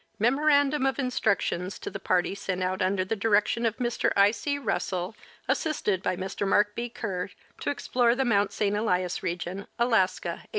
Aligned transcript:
Memorandum 0.17 0.87
of 0.87 0.97
Instructions 0.97 1.77
to 1.77 1.91
the 1.91 1.99
Party 1.99 2.33
sent 2.33 2.63
out 2.63 2.81
under 2.81 3.05
the 3.05 3.15
Direction 3.15 3.67
of 3.67 3.77
Mr. 3.77 4.11
I. 4.17 4.31
C. 4.31 4.57
Russell, 4.57 5.15
assisted 5.47 6.01
by 6.01 6.15
Mr. 6.15 6.47
Mark 6.47 6.73
B. 6.73 6.89
Kerr, 6.89 7.29
to 7.59 7.69
explore 7.69 8.15
the 8.15 8.25
Mount 8.25 8.51
St. 8.51 8.75
Elias 8.75 9.21
Region, 9.21 9.67
Alaska, 9.77 10.41
1890. 10.47 10.49